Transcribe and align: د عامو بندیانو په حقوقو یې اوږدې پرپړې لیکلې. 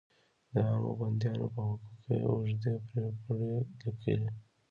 د 0.51 0.53
عامو 0.67 0.91
بندیانو 0.99 1.45
په 1.55 1.61
حقوقو 1.67 2.05
یې 2.11 2.17
اوږدې 2.27 2.73
پرپړې 2.87 3.51
لیکلې. 3.81 4.29